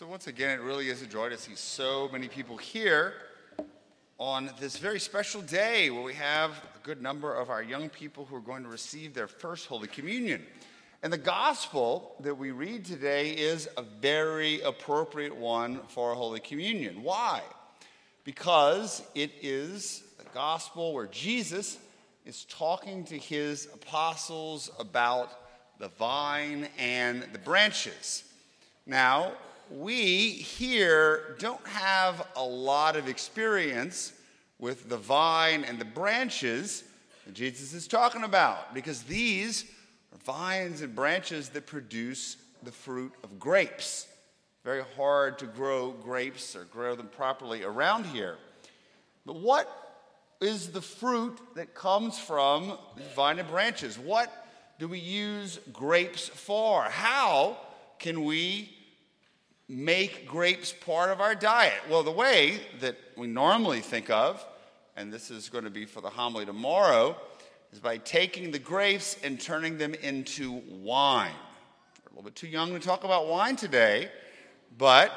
[0.00, 3.12] So, once again, it really is a joy to see so many people here
[4.16, 8.24] on this very special day where we have a good number of our young people
[8.24, 10.42] who are going to receive their first Holy Communion.
[11.02, 17.02] And the gospel that we read today is a very appropriate one for Holy Communion.
[17.02, 17.42] Why?
[18.24, 21.76] Because it is a gospel where Jesus
[22.24, 25.30] is talking to his apostles about
[25.78, 28.24] the vine and the branches.
[28.86, 29.34] Now,
[29.70, 34.12] we here don't have a lot of experience
[34.58, 36.82] with the vine and the branches
[37.24, 39.64] that Jesus is talking about because these
[40.12, 44.08] are vines and branches that produce the fruit of grapes.
[44.64, 48.36] Very hard to grow grapes or grow them properly around here.
[49.24, 49.68] But what
[50.40, 52.76] is the fruit that comes from
[53.14, 53.98] vine and branches?
[53.98, 54.46] What
[54.78, 56.82] do we use grapes for?
[56.82, 57.56] How
[57.98, 58.70] can we
[59.70, 61.80] make grapes part of our diet?
[61.88, 64.44] Well, the way that we normally think of,
[64.96, 67.16] and this is going to be for the homily tomorrow,
[67.72, 71.30] is by taking the grapes and turning them into wine.
[72.02, 74.10] We're a little bit too young to talk about wine today,
[74.76, 75.12] but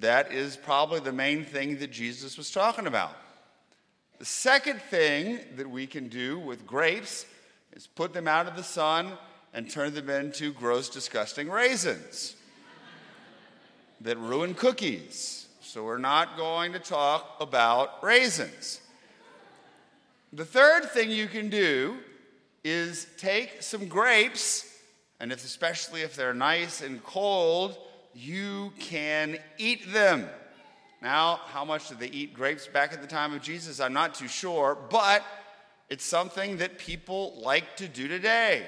[0.00, 3.16] that is probably the main thing that Jesus was talking about.
[4.18, 7.24] The second thing that we can do with grapes
[7.72, 9.12] is put them out of the sun
[9.54, 12.34] and turn them into gross, disgusting raisins
[14.00, 15.46] that ruin cookies.
[15.60, 18.80] So we're not going to talk about raisins.
[20.32, 21.98] The third thing you can do
[22.64, 24.70] is take some grapes,
[25.20, 27.78] and if, especially if they're nice and cold,
[28.14, 30.28] you can eat them.
[31.02, 33.80] Now, how much did they eat grapes back at the time of Jesus?
[33.80, 35.22] I'm not too sure, but
[35.88, 38.66] it's something that people like to do today.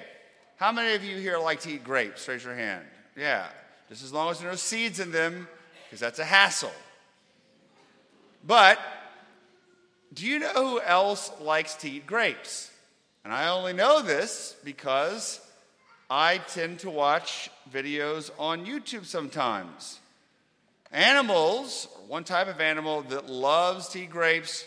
[0.57, 2.29] How many of you here like to eat grapes?
[2.29, 2.85] Raise your hand.
[3.17, 3.47] Yeah,
[3.89, 5.49] just as long as there are no seeds in them,
[5.85, 6.73] because that's a hassle.
[8.47, 8.79] But
[10.13, 12.71] do you know who else likes to eat grapes?
[13.25, 15.41] And I only know this because
[16.09, 20.01] I tend to watch videos on YouTube sometimes.
[20.91, 24.65] Animals, one type of animal that loves to eat grapes,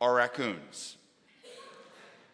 [0.00, 0.96] are raccoons.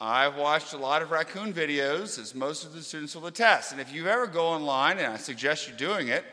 [0.00, 3.72] I've watched a lot of raccoon videos, as most of the students will attest.
[3.72, 6.24] And if you ever go online, and I suggest you doing it,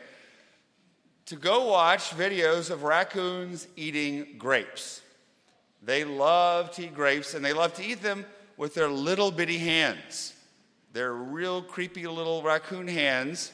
[1.26, 5.00] to go watch videos of raccoons eating grapes.
[5.82, 8.26] They love to eat grapes, and they love to eat them
[8.58, 10.34] with their little bitty hands.
[10.92, 13.50] They're real creepy little raccoon hands,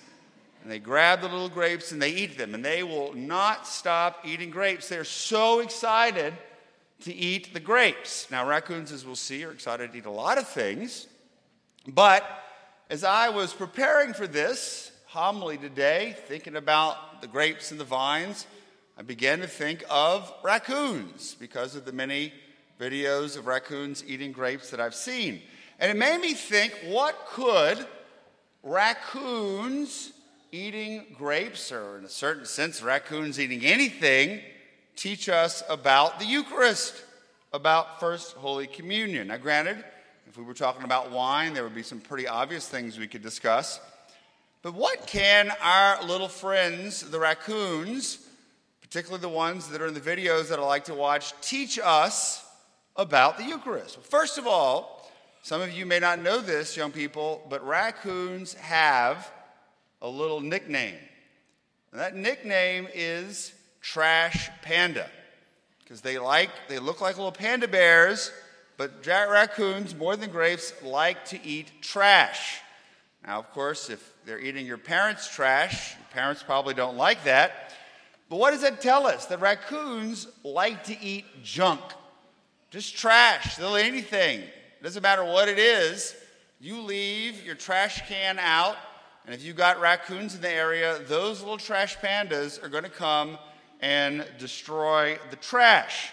[0.63, 4.27] and they grab the little grapes and they eat them, and they will not stop
[4.27, 4.89] eating grapes.
[4.89, 6.35] They're so excited
[7.03, 8.31] to eat the grapes.
[8.31, 11.07] Now, raccoons, as we'll see, are excited to eat a lot of things.
[11.87, 12.25] But
[12.91, 18.47] as I was preparing for this homily today, thinking about the grapes and the vines,
[18.99, 22.33] I began to think of raccoons because of the many
[22.79, 25.41] videos of raccoons eating grapes that I've seen.
[25.79, 27.87] And it made me think what could
[28.63, 30.13] raccoons
[30.53, 34.41] eating grapes, or in a certain sense, raccoons eating anything,
[34.97, 37.05] teach us about the Eucharist,
[37.53, 39.29] about First Holy Communion.
[39.29, 39.85] Now, granted,
[40.27, 43.23] if we were talking about wine, there would be some pretty obvious things we could
[43.23, 43.81] discuss.
[44.63, 48.19] But what can our little friends, the raccoons,
[48.81, 52.45] particularly the ones that are in the videos that I like to watch, teach us
[52.97, 53.97] about the Eucharist?
[53.97, 55.11] Well, first of all,
[55.43, 59.31] some of you may not know this, young people, but raccoons have
[60.03, 60.97] a little nickname.
[61.93, 65.09] And that nickname is trash panda.
[65.83, 68.33] Because they like they look like little panda bears
[68.77, 72.61] but raccoons more than grapes like to eat trash.
[73.27, 77.75] Now of course if they're eating your parents trash your parents probably don't like that.
[78.29, 79.27] But what does that tell us?
[79.27, 81.81] That raccoons like to eat junk.
[82.71, 83.57] Just trash.
[83.57, 84.41] They'll eat anything.
[84.41, 86.15] It doesn't matter what it is.
[86.61, 88.77] You leave your trash can out
[89.27, 92.91] and if you've got raccoons in the area those little trash pandas are going to
[92.91, 93.39] come
[93.81, 96.11] and destroy the trash.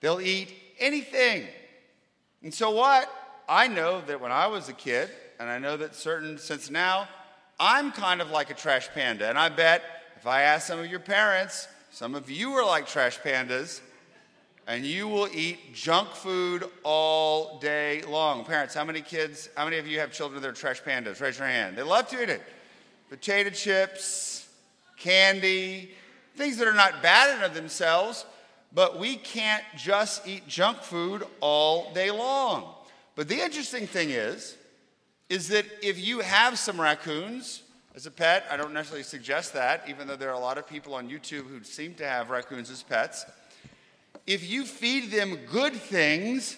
[0.00, 1.46] They'll eat anything.
[2.42, 3.10] And so, what?
[3.48, 7.08] I know that when I was a kid, and I know that certain since now,
[7.58, 9.28] I'm kind of like a trash panda.
[9.28, 9.82] And I bet
[10.16, 13.80] if I ask some of your parents, some of you are like trash pandas,
[14.66, 18.44] and you will eat junk food all day long.
[18.44, 21.20] Parents, how many kids, how many of you have children that are trash pandas?
[21.20, 21.76] Raise your hand.
[21.76, 22.42] They love to eat it.
[23.10, 24.48] Potato chips,
[24.98, 25.90] candy,
[26.36, 28.26] things that are not bad in of themselves,
[28.72, 32.74] but we can't just eat junk food all day long.
[33.14, 34.56] But the interesting thing is,
[35.28, 37.62] is that if you have some raccoons,
[37.94, 38.44] as a pet.
[38.50, 41.46] I don't necessarily suggest that, even though there are a lot of people on YouTube
[41.46, 43.24] who seem to have raccoons as pets.
[44.26, 46.56] If you feed them good things,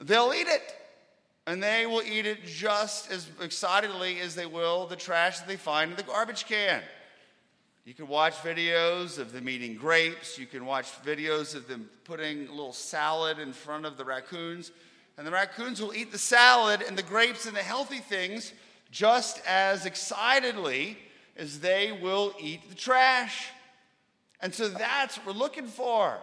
[0.00, 0.62] they'll eat it.
[1.48, 5.56] And they will eat it just as excitedly as they will the trash that they
[5.56, 6.82] find in the garbage can.
[7.86, 10.40] You can watch videos of them eating grapes.
[10.40, 14.72] You can watch videos of them putting a little salad in front of the raccoons.
[15.16, 18.52] And the raccoons will eat the salad and the grapes and the healthy things
[18.90, 20.98] just as excitedly
[21.36, 23.50] as they will eat the trash.
[24.40, 26.18] And so that's what we're looking for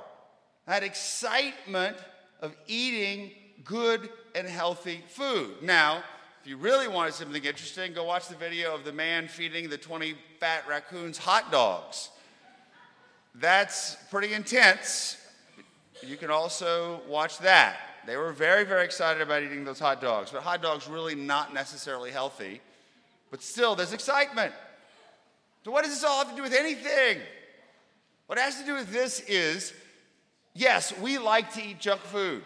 [0.67, 1.95] that excitement
[2.41, 3.31] of eating
[3.63, 5.61] good and healthy food.
[5.61, 6.03] Now,
[6.43, 9.77] if you really wanted something interesting, go watch the video of the man feeding the
[9.77, 12.09] 20 fat raccoons hot dogs.
[13.33, 15.25] That's pretty intense.
[16.05, 17.77] You can also watch that.
[18.05, 21.53] They were very, very excited about eating those hot dogs, but hot dogs really not
[21.53, 22.59] necessarily healthy.
[23.31, 24.53] But still, there's excitement.
[25.63, 27.19] So, what does this all have to do with anything?
[28.27, 29.71] What has to do with this is
[30.53, 32.43] yes, we like to eat junk food.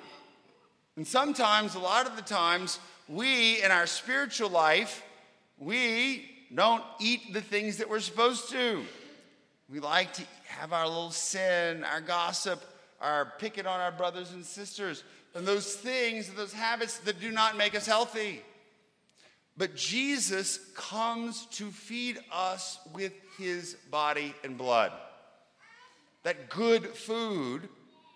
[0.98, 2.78] And sometimes, a lot of the times,
[3.08, 5.04] we, in our spiritual life,
[5.58, 8.84] we don't eat the things that we're supposed to.
[9.70, 12.64] We like to have our little sin, our gossip,
[13.02, 15.04] our picking on our brothers and sisters,
[15.36, 18.42] and those things, those habits that do not make us healthy.
[19.58, 24.92] But Jesus comes to feed us with his body and blood.
[26.24, 27.68] That good food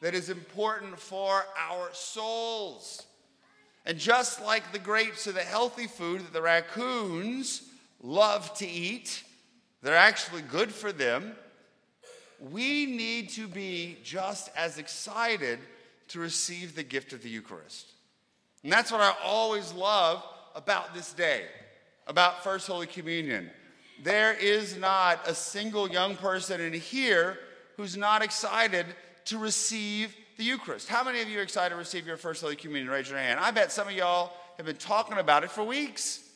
[0.01, 3.05] that is important for our souls.
[3.85, 7.63] And just like the grapes are the healthy food that the raccoons
[8.01, 9.23] love to eat,
[9.81, 11.33] they're actually good for them.
[12.39, 15.59] We need to be just as excited
[16.09, 17.87] to receive the gift of the Eucharist.
[18.63, 20.23] And that's what I always love
[20.55, 21.45] about this day,
[22.07, 23.49] about First Holy Communion.
[24.03, 27.37] There is not a single young person in here
[27.77, 28.85] who's not excited
[29.25, 30.89] to receive the Eucharist.
[30.89, 32.89] How many of you are excited to receive your first Holy Communion?
[32.91, 33.39] Raise your hand.
[33.39, 36.27] I bet some of y'all have been talking about it for weeks.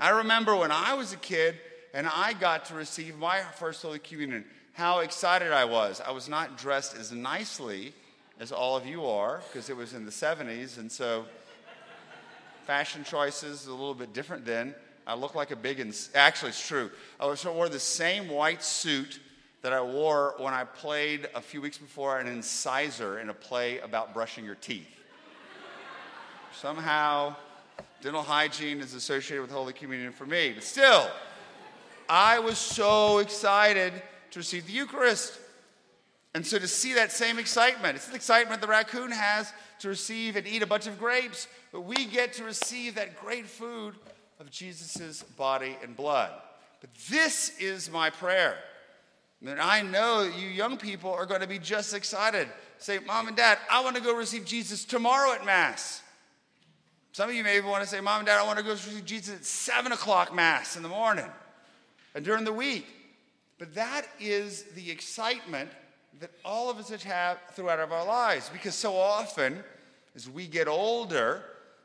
[0.00, 1.54] I remember when I was a kid
[1.94, 6.02] and I got to receive my first Holy Communion, how excited I was.
[6.04, 7.94] I was not dressed as nicely
[8.40, 11.24] as all of you are because it was in the 70s, and so
[12.66, 14.74] fashion choices a little bit different then.
[15.06, 16.90] I look like a big, ins- actually, it's true.
[17.20, 19.20] I wore the same white suit
[19.66, 23.80] that I wore when I played a few weeks before an incisor in a play
[23.80, 24.86] about brushing your teeth.
[26.54, 27.34] Somehow,
[28.00, 30.52] dental hygiene is associated with Holy Communion for me.
[30.52, 31.10] But still,
[32.08, 33.92] I was so excited
[34.30, 35.36] to receive the Eucharist.
[36.32, 40.36] And so to see that same excitement, it's the excitement the raccoon has to receive
[40.36, 43.96] and eat a bunch of grapes, but we get to receive that great food
[44.38, 46.30] of Jesus' body and blood.
[46.80, 48.58] But this is my prayer
[49.44, 52.48] and I know you young people are going to be just excited.
[52.78, 56.02] Say, Mom and Dad, I want to go receive Jesus tomorrow at Mass.
[57.12, 59.04] Some of you maybe want to say, Mom and Dad, I want to go receive
[59.04, 61.30] Jesus at 7 o'clock Mass in the morning
[62.14, 62.86] and during the week.
[63.58, 65.70] But that is the excitement
[66.20, 69.62] that all of us have throughout our lives because so often
[70.14, 71.42] as we get older,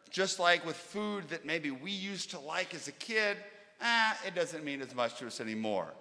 [0.09, 3.37] just like with food that maybe we used to like as a kid,
[3.81, 5.93] ah, it doesn't mean as much to us anymore.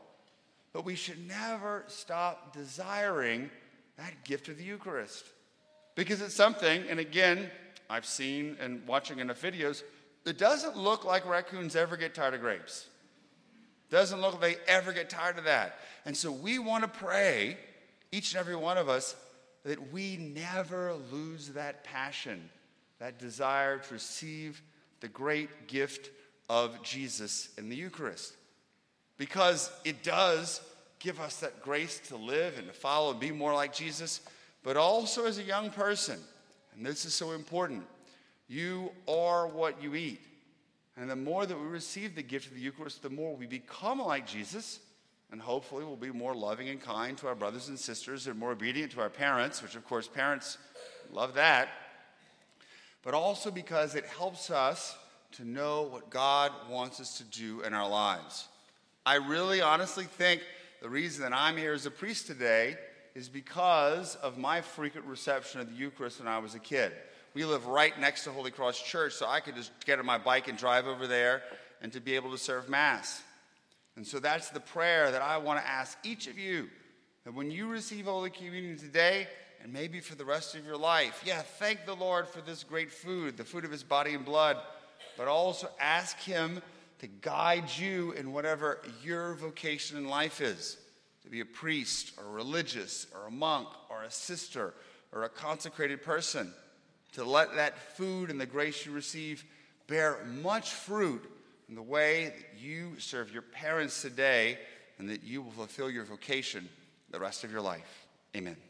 [0.72, 3.50] But we should never stop desiring
[3.96, 5.24] that gift of the Eucharist.
[5.94, 7.50] Because it's something, and again,
[7.88, 9.82] I've seen and watching enough videos,
[10.24, 12.86] it doesn't look like raccoons ever get tired of grapes.
[13.90, 15.80] Doesn't look like they ever get tired of that.
[16.04, 17.58] And so we want to pray,
[18.12, 19.16] each and every one of us,
[19.64, 22.48] that we never lose that passion,
[23.00, 24.62] that desire to receive
[25.00, 26.10] the great gift
[26.48, 28.34] of Jesus in the Eucharist
[29.20, 30.62] because it does
[30.98, 34.22] give us that grace to live and to follow and be more like Jesus,
[34.62, 36.18] but also as a young person.
[36.74, 37.82] And this is so important.
[38.48, 40.22] You are what you eat.
[40.96, 43.98] And the more that we receive the gift of the Eucharist, the more we become
[43.98, 44.80] like Jesus.
[45.30, 48.52] And hopefully, we'll be more loving and kind to our brothers and sisters and more
[48.52, 50.56] obedient to our parents, which, of course, parents
[51.12, 51.68] love that.
[53.02, 54.96] But also because it helps us
[55.32, 58.46] to know what God wants us to do in our lives.
[59.06, 60.42] I really honestly think
[60.82, 62.76] the reason that I'm here as a priest today
[63.14, 66.92] is because of my frequent reception of the Eucharist when I was a kid.
[67.32, 70.18] We live right next to Holy Cross Church, so I could just get on my
[70.18, 71.42] bike and drive over there
[71.80, 73.22] and to be able to serve Mass.
[73.96, 76.68] And so that's the prayer that I want to ask each of you
[77.24, 79.28] that when you receive Holy Communion today,
[79.62, 82.90] and maybe for the rest of your life, yeah, thank the Lord for this great
[82.90, 84.56] food, the food of His body and blood,
[85.16, 86.62] but also ask Him
[87.00, 90.76] to guide you in whatever your vocation in life is
[91.22, 94.74] to be a priest or religious or a monk or a sister
[95.12, 96.52] or a consecrated person,
[97.12, 99.44] to let that food and the grace you receive
[99.86, 101.22] bear much fruit
[101.68, 104.58] in the way that you serve your parents today
[104.98, 106.68] and that you will fulfill your vocation
[107.10, 108.06] the rest of your life.
[108.36, 108.69] Amen.